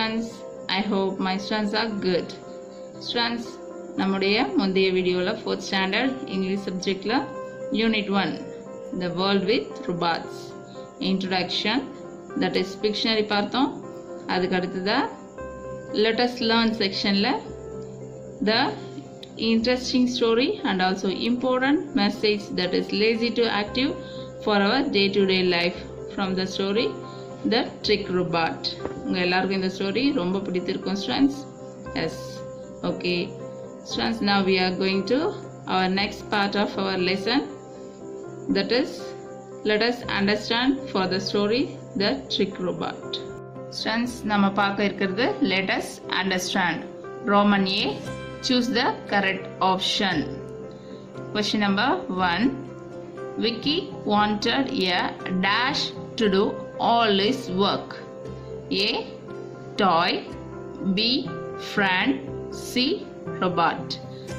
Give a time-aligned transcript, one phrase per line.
[0.00, 0.26] students.
[0.68, 2.28] I hope my students are good.
[3.00, 3.46] Students,
[4.00, 7.14] நம்முடைய முந்தைய வீடியோவில் ஃபோர்த் ஸ்டாண்டர்ட் இங்கிலீஷ் சப்ஜெக்டில்
[7.78, 8.32] unit one
[9.02, 10.40] the world with robots
[11.10, 11.82] introduction
[12.42, 13.70] that is pictionary பார்த்தோம்
[14.34, 15.04] அதுக்கு அடுத்ததாக
[16.04, 17.32] லெட்டஸ் லேர்ன் செக்ஷனில்
[18.48, 18.52] த
[19.48, 23.90] interesting story and also important message that is lazy to active
[24.44, 25.78] for our day-to-day life
[26.14, 26.86] from the story
[27.52, 28.60] the trick robot
[29.06, 31.40] உங்க எல்லாருக்கும் இந்த story ரொம்ப பிடித்திருக்கும் students
[32.04, 32.22] yes
[32.90, 33.14] okay
[33.88, 35.18] students now we are going to
[35.74, 37.40] our next part of our lesson
[38.56, 38.90] that is
[39.70, 41.62] let us understand for the story
[42.02, 43.06] the trick robot
[43.76, 45.88] students நம்ம பார்க்க இருக்கிறது let us
[46.22, 46.78] understand
[47.32, 47.84] roman a
[48.46, 50.16] choose the correct option
[51.32, 51.88] question number
[52.26, 53.78] 1 vicky
[54.12, 54.66] wanted
[54.98, 55.00] a
[55.46, 55.82] dash
[56.18, 56.44] to do
[56.90, 57.88] all his work
[58.86, 58.90] a
[59.82, 60.10] toy
[60.96, 61.00] b
[61.72, 62.12] friend
[62.66, 62.84] c
[63.42, 63.84] robot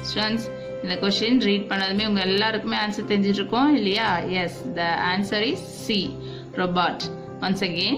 [0.02, 0.46] students
[0.82, 4.08] இந்த question read பண்ணதுமே உங்க எல்லாருக்குமே answer தெரிஞ்சிட்டு இருக்கோம் இல்லையா
[4.42, 5.98] yes the answer is C
[6.60, 7.00] robot
[7.46, 7.96] once again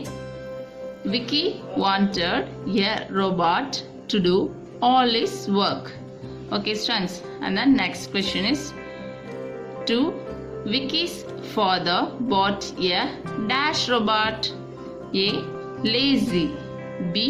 [1.05, 1.45] Vicky
[1.77, 5.93] wanted a robot to do all his work.
[6.53, 7.23] Okay, students.
[7.41, 8.75] And then next question is
[9.87, 10.13] to
[10.66, 11.16] Vicky's
[11.56, 12.00] father
[12.30, 13.02] bought a
[13.52, 14.40] dash robot.
[15.18, 15.30] A
[15.94, 16.46] Lazy.
[17.14, 17.26] B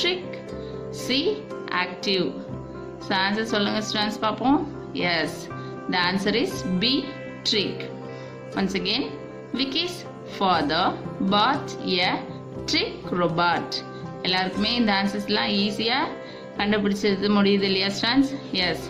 [0.00, 0.34] trick
[1.02, 1.18] C
[1.82, 2.26] active
[3.18, 4.58] Answer சொல்லுங்கள் students பார்ப்போம்
[5.10, 5.36] yes
[5.90, 6.92] the answer is B
[7.50, 7.82] trick
[8.56, 9.06] once again
[9.54, 9.98] Vicky's
[10.34, 10.90] father
[11.30, 12.10] bought a
[12.70, 13.76] trick robot
[14.22, 16.10] எல்லாருக்குமே இந்த ஆன்சர்ஸ்லாம் ஈஸியாக
[16.58, 18.32] கண்டுபிடிச்சது முடியுது இல்லையா stance
[18.64, 18.86] S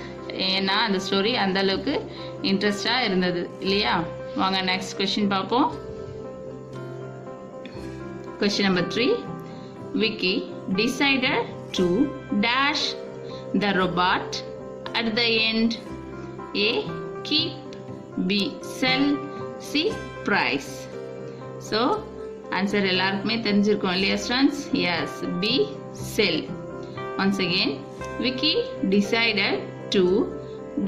[0.49, 1.95] ஏன்னா அந்த ஸ்டோரி அந்தளவுக்கு
[2.51, 3.95] இன்ட்ரெஸ்டாக இருந்தது இல்லையா?
[4.37, 5.69] வாங்க நெக்ஸ்ட் கொஸ்டின் பார்ப்போம்.
[8.41, 9.07] Question number three
[10.03, 10.35] Vicky
[10.77, 11.87] decided to
[12.47, 12.87] dash
[13.65, 14.37] the robot
[15.01, 15.75] at the end
[16.61, 16.71] A
[17.29, 17.59] keep
[18.31, 18.41] B
[18.79, 19.09] sell
[19.71, 19.83] C
[20.29, 20.73] prize
[21.69, 21.81] so
[22.59, 24.63] answer எல்லாருக்குமே தெரிஞ்சிருக்கும் இல்லையா students
[24.95, 25.55] yes B
[26.15, 26.43] sell
[27.23, 27.75] once again
[28.21, 28.55] Vicky
[28.95, 29.61] decided
[29.95, 30.05] to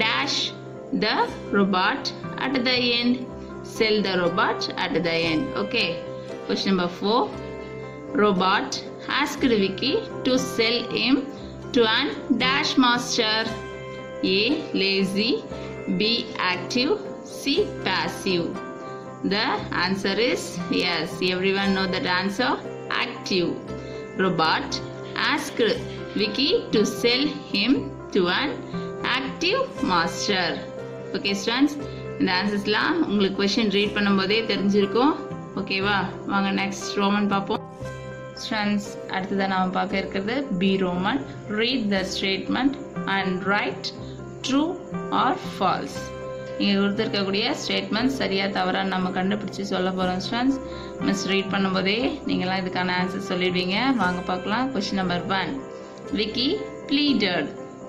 [0.03, 0.41] dash
[0.99, 3.25] the robot at the end.
[3.63, 5.47] Sell the robot at the end.
[5.55, 6.03] Okay.
[6.45, 7.29] Question number 4
[8.13, 11.25] robot asked vicky to sell him
[11.73, 13.45] to an dash master.
[14.23, 15.43] A lazy.
[15.97, 16.99] B active.
[17.23, 18.53] C passive.
[19.23, 19.45] The
[19.85, 21.19] answer is yes.
[21.21, 22.57] Everyone know that answer?
[22.89, 23.55] Active.
[24.19, 24.81] Robot
[25.15, 25.61] asked
[26.15, 28.51] Vicky to sell him to an
[29.03, 30.74] active master.
[31.15, 31.75] Okay students
[32.19, 35.13] இந்த ஆன்சர்ஸ்லாம் உங்களுக்கு question read பண்ணும்போதே தெரிஞ்சிருக்கும்.
[35.59, 35.97] ஓகேவா
[36.31, 37.61] வாங்க next Roman பார்ப்போம்.
[38.41, 41.21] Students அடுத்ததாக நாம் பார்க்க இருக்கிறது B Roman
[41.59, 42.75] read the statement
[43.17, 43.87] and write
[44.47, 44.63] true
[45.23, 45.97] or false
[46.59, 50.59] இங்கே கொடுத்துருக்கக்கூடிய ஸ்டேட்மெண்ட் சரியாக தவறான்னு நம்ம கண்டுபிடிச்சி சொல்ல போகிறோம் ஸ்டூடெண்ட்ஸ்
[51.07, 51.97] மிஸ் ரீட் பண்ணும்போதே
[52.29, 53.77] நீங்களாம் இதுக்கான ஆன்சர் சொல்லிடுவீங்க.
[54.01, 54.69] வாங்க பார்க்கலாம்.
[54.75, 55.53] Question number one
[56.19, 56.49] Vicky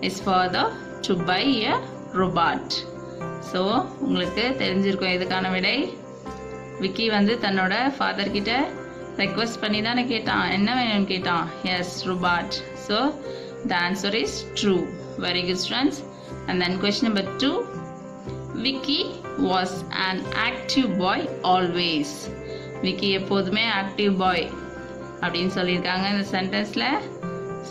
[0.09, 0.61] is for the
[1.07, 1.75] to buy a
[2.21, 2.75] robot
[3.51, 3.61] so
[4.05, 5.77] உங்களுக்கு தெரிஞ்சிருக்கும் இதுக்கான விடை.
[6.83, 8.55] விக்கி வந்து தன்னோட ஃபாதர்கிட்ட
[9.23, 10.47] ரெக்வஸ்ட் பண்ணி தானே கேட்டான்.
[10.57, 11.47] என்ன வேணும்னு கேட்டான்.
[11.77, 12.57] Yes robot
[12.87, 12.99] so
[13.71, 14.75] the answer is true
[15.27, 16.01] very good students
[16.49, 17.53] and then question number two
[18.67, 19.01] Vicky
[19.51, 19.77] was
[20.09, 21.25] an active boy
[21.55, 22.15] always
[22.85, 24.47] Vicky எப்போதுமே ஆக்டிவ் பாய்
[25.23, 26.89] அப்படின்னு சொல்லியிருக்காங்க இந்த சென்டென்ஸில்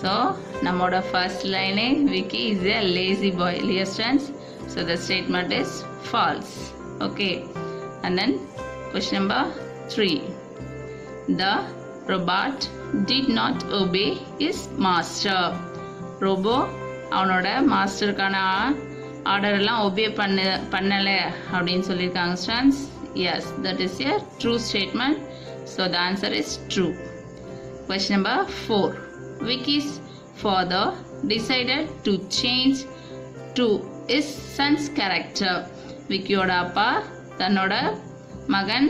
[0.01, 0.13] ஸோ
[0.65, 4.27] நம்மளோட ஃபர்ஸ்ட் லைனே Vicky is a lazy boy இல்லையா students
[4.74, 5.74] so the statement is
[6.06, 6.54] false
[7.06, 7.30] okay
[8.04, 8.34] and then
[8.92, 9.48] question number
[9.94, 10.10] three
[11.40, 11.46] the
[12.06, 12.64] robot
[13.10, 14.06] did not obey
[14.48, 15.50] is master
[16.26, 16.56] robot
[17.16, 18.38] அவனோட மாஸ்டருக்கான
[19.32, 20.40] ஆர்டரெல்லாம் obey பண்ண
[20.72, 21.18] பண்ணலை
[21.54, 22.82] அப்படின்னு சொல்லியிருக்காங்க students
[23.26, 25.20] yes that is a true statement
[25.74, 26.88] so the answer is true
[27.88, 28.92] question number four
[29.40, 30.00] Vicky's
[30.34, 30.94] father
[31.26, 32.84] decided to change
[33.56, 33.66] to
[34.07, 35.59] his son's character
[36.09, 36.89] விக்கியோட அப்பா
[37.37, 37.73] தன்னோட
[38.47, 38.87] மகன்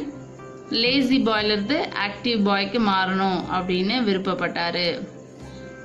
[0.81, 4.87] lazy பாயிலிருந்து active பாய்க்கு மாறணும் அப்படின்னு விருப்பப்பட்டாரு.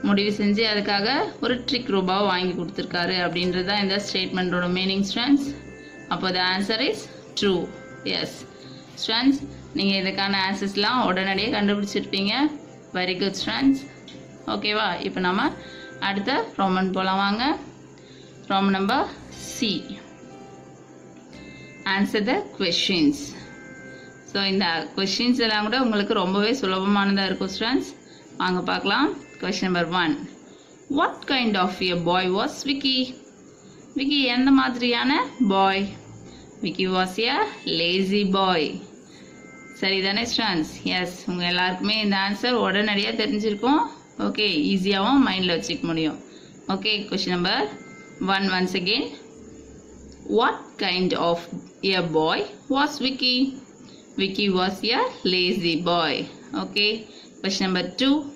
[0.03, 1.09] முடிவு செஞ்சு அதுக்காக
[1.41, 5.47] ஒரு ட்ரிக் ரூபாவை வாங்கி கொடுத்துருக்காரு அப்படின்றது தான் இந்த ஸ்டேட்மெண்ட்டோட மீனிங் ஸ்ட்ரென்ஸ்
[6.09, 7.05] அப்போ the answer is
[7.41, 7.55] true
[8.19, 8.39] yes
[9.03, 9.41] students
[9.75, 12.35] நீங்கள் இதுக்கான ஆன்சர்ஸ்லாம் உடனடியாக கண்டுபிடிச்சிருப்பீங்க.
[12.95, 13.81] வெரி குட் ஸ்ட்ரென்ஸ்
[14.47, 15.51] ஓகேவா இப்போ நம்ம
[16.01, 17.45] அடுத்த ரோமன் போகலாம் வாங்க.
[18.51, 19.09] Roman number
[19.55, 19.69] C
[21.95, 23.21] answer the questions
[24.31, 24.67] so இந்த
[24.97, 27.91] கொஷின்ஸ் எல்லாம் கூட உங்களுக்கு ரொம்பவே சுலபமானதாக இருக்கும் ஸ்டூடெண்ட்ஸ்
[28.41, 29.09] வாங்க பார்க்கலாம்.
[29.43, 30.15] Question number one
[30.99, 32.97] what kind of a boy was Vicky
[33.99, 35.13] Vicky எந்த மாதிரியான
[35.53, 35.85] boy
[36.65, 37.37] Vicky was a
[37.81, 38.69] lazy boy
[39.81, 43.83] சரிதானே ஸ்டூடெண்ட்ஸ் எஸ் உங்கள் எல்லாருக்குமே இந்த ஆன்சர் உடனடியாக தெரிஞ்சிருக்கும்.
[44.27, 46.19] ஓகே ஈஸியாகவும் மைண்டில் வச்சுக்க முடியும்.
[46.75, 47.65] Okay question number
[48.21, 49.13] 1 once again.
[50.27, 51.47] What kind of
[51.83, 53.55] a boy was Vicky?
[54.17, 56.29] Vicky was a lazy boy.
[56.55, 57.07] Okay.
[57.41, 58.31] Question number 2.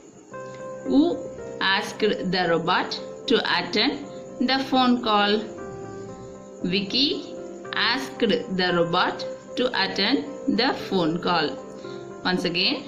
[0.87, 1.19] Who
[1.61, 4.07] asked the robot to attend
[4.41, 5.45] the phone call?
[6.65, 7.35] Vicky
[7.75, 9.27] asked the robot
[9.57, 11.51] to attend the phone call.
[12.25, 12.85] Once again,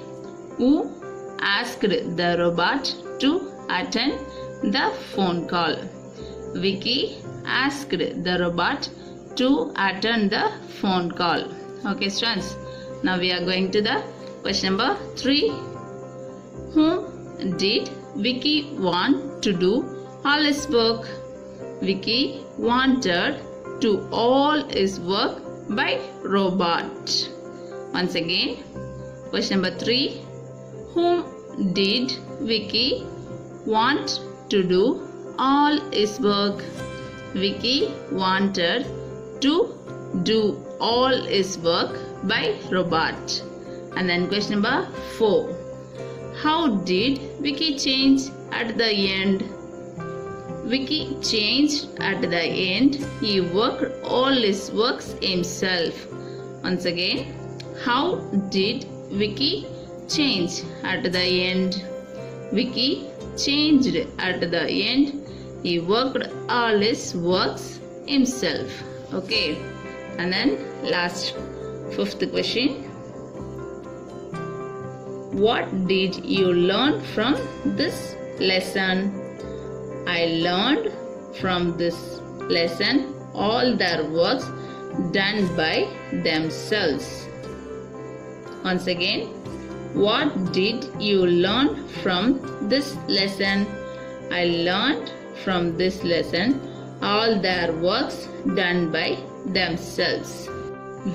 [0.57, 0.91] who
[1.41, 4.19] asked the robot to attend
[4.63, 5.77] the phone call?
[6.61, 8.89] Vicky asked the robot
[9.37, 10.51] to attend the
[10.81, 11.45] phone call.
[11.87, 12.57] Okay, students.
[13.03, 14.03] Now we are going to the
[14.43, 15.49] question number three.
[16.73, 19.73] Whom did Vicky want to do
[20.25, 21.07] all his work?
[21.83, 23.41] Vicky wanted
[23.83, 27.29] to all his work by robot.
[27.93, 28.63] Once again,
[29.31, 30.23] question number three.
[30.95, 33.05] Whom did Vicky
[33.67, 35.06] want to do
[35.39, 36.63] all his work?
[37.35, 38.87] Vicky wanted
[39.41, 39.75] to
[40.23, 43.43] do all his work by robot.
[43.97, 44.89] And then question number
[45.19, 45.55] four.
[46.43, 49.43] How did Vicky change at the end?
[50.65, 52.97] Vicky changed at the end.
[53.21, 56.07] He worked all his works himself.
[56.63, 57.35] Once again,
[57.85, 58.17] how
[58.51, 59.67] did Vicky
[60.09, 61.85] change at the end?
[62.53, 65.26] Vicky changed at the end.
[65.67, 68.71] He worked all his works himself.
[69.13, 69.57] Okay.
[70.17, 70.51] And then
[70.85, 71.35] last
[71.97, 72.85] fifth question.
[75.47, 77.35] What did you learn from
[77.65, 79.11] this lesson?
[80.07, 80.93] I learned
[81.41, 81.99] from this
[82.59, 84.49] lesson all their works
[85.11, 87.27] done by themselves.
[88.63, 89.27] Once again,
[89.95, 93.67] what did you learn from this lesson?
[94.31, 95.13] I learned
[95.45, 96.49] from this lesson
[97.11, 98.19] all their works
[98.59, 99.09] done by
[99.57, 100.31] themselves.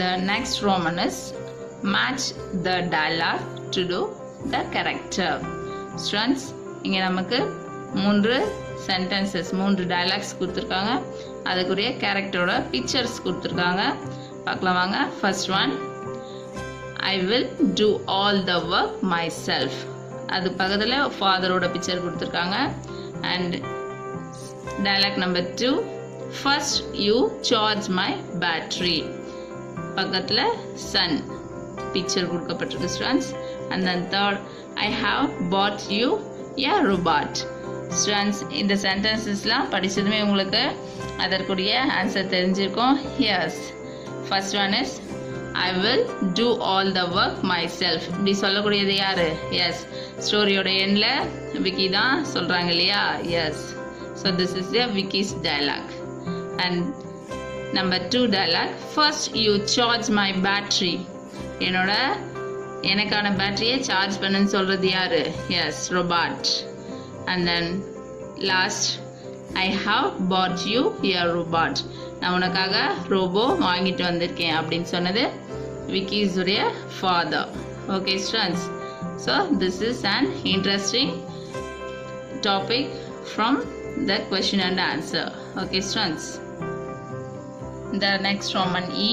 [0.02, 1.18] The next Roman is
[1.94, 2.26] match
[2.66, 3.46] the dialogue
[3.76, 4.02] to do
[4.52, 5.32] the character.
[6.04, 6.44] Students,
[6.82, 7.40] இங்கே நமக்கு
[7.94, 8.36] மூன்று
[8.88, 10.92] sentences மூன்று dialogues கொடுத்துருக்காங்க.
[11.44, 13.82] அதுக்குரிய கேரக்டரோட pictures கொடுத்துருக்காங்க.
[14.46, 14.98] பார்க்கலாம் வாங்க.
[15.22, 15.74] First one
[17.12, 19.00] I will do all the work
[19.46, 19.80] myself
[20.28, 22.58] அது பக்கத்தில் ஃபாதரோட பிக்சர் கொடுத்துருக்காங்க.
[23.22, 23.56] And
[24.86, 25.72] dialogue number two
[26.38, 27.16] first you
[27.50, 28.10] charge my
[28.44, 28.98] battery
[29.98, 30.46] பக்கத்தில்
[30.92, 31.18] சன்
[31.94, 33.32] பிக்சர் கொடுக்கப்பட்டிருக்கு students
[33.72, 34.40] and then third
[34.88, 36.08] I have bought you
[36.68, 37.40] a robot
[38.00, 40.64] students இந்த சென்டென்சஸ்லாம் படித்ததுமே உங்களுக்கு
[41.24, 42.96] அதற்குரிய ஆன்சர் தெரிஞ்சிருக்கும்.
[43.38, 43.60] Yes
[44.28, 44.94] first one is
[45.66, 46.06] I will
[46.40, 47.42] do all the work
[47.82, 49.26] myself இப்படி சொல்லக்கூடியது யார்?
[49.66, 49.82] எஸ்
[50.26, 53.04] ஸ்டோரியோட எண்ணில் விக்கி தான் சொல்கிறாங்க இல்லையா?
[53.44, 53.64] Yes
[54.22, 55.92] so this is the Vicky's dialogue
[56.66, 56.82] and
[57.74, 60.94] number two dialogue first you charge my battery
[61.60, 61.94] என்னோட
[62.92, 65.18] எனக்கான பேட்டரியை சார்ஜ் பண்ணுன்னு சொல்கிறது யார்?
[65.58, 66.50] Yes robot
[67.26, 67.70] and then
[68.46, 68.88] last
[69.60, 71.82] I have bought you your robot
[72.20, 72.76] நான் உனக்காக
[73.10, 75.24] ரோபோ வாங்கிட்டு வந்திருக்கேன் அப்படின்னு சொன்னது
[75.88, 76.60] விக்கிஸுடைய
[76.96, 77.50] father
[77.96, 78.66] okay students
[79.26, 81.14] so this is an interesting
[82.42, 82.92] topic
[83.30, 83.60] from
[84.10, 85.32] the question and answer
[85.62, 86.26] okay students.
[88.02, 89.10] The next Roman E.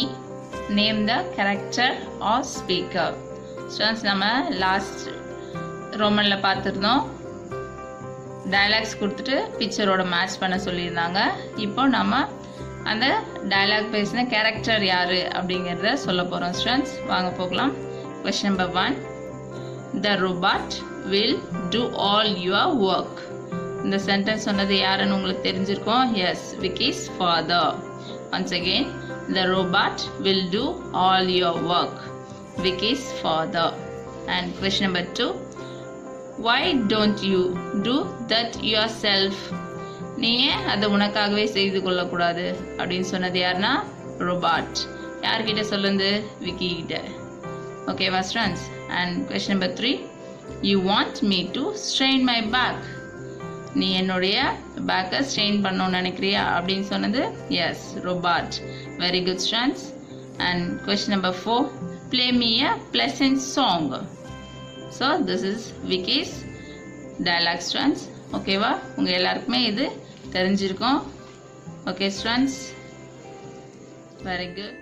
[0.78, 1.88] Name the character
[2.30, 3.08] or speaker.
[3.70, 4.24] Students நம்ம
[4.62, 5.02] last
[6.00, 7.02] ரோமனில் பார்த்துருந்தோம்.
[8.54, 11.20] Dialogues கொடுத்துட்டு பிக்சரோட மேட்ச் பண்ண சொல்லியிருந்தாங்க.
[11.64, 12.20] இப்போ நம்ம
[12.90, 13.06] அந்த
[13.52, 17.74] டயலாக் பேசின கேரக்டர் யார் அப்படிங்கிறத சொல்ல போகிறோம் ஸ்டூடெண்ட்ஸ் வாங்க போகலாம்.
[18.24, 18.96] Question number one
[20.06, 20.76] the robot
[21.12, 21.38] will
[21.74, 23.20] do all your work
[23.84, 26.12] இந்த சென்டென்ஸ் சொன்னது யாருன்னு உங்களுக்கு தெரிஞ்சிருக்கும்?
[26.12, 27.74] Yes Vicky's father
[28.30, 28.90] once again
[29.32, 32.00] the robot will do all all work
[32.56, 33.86] Vicky's father
[34.26, 35.34] and And number two
[36.38, 36.66] two.
[36.86, 38.52] Don't you do that
[39.02, 39.40] yourself
[40.16, 42.56] நீ ஏன் அதை உனக்காகவே செய்து கொள்ளக்கூடாது?
[42.76, 43.72] அப்படின்னு சொன்னது யாருன்னா?
[44.18, 44.78] ரோபாட்
[45.20, 46.22] யார்கிட்ட சொல்லுது?
[46.40, 47.00] விக்கி கிட்ட
[47.86, 50.06] ஓகேவா students and question number three
[50.60, 52.97] you want me to strain my bag
[53.78, 54.36] நீ என்னுடைய
[54.86, 56.42] பேக்கை ஸ்ட்ரெயின் பண்ணணும்னு நினைக்கிறியா?
[56.56, 58.56] அப்படின்னு சொன்னது yes robot
[58.98, 59.86] very good students
[60.48, 61.68] and question number four
[62.10, 63.88] play me a pleasant song
[64.98, 66.34] so this is Vicky's
[67.24, 69.86] dialogue students ஓகேவா உங்கள் எல்லாருக்குமே இது
[70.32, 71.00] தெரிஞ்சிருக்கும்.
[71.86, 72.58] Okay students
[74.24, 74.77] very good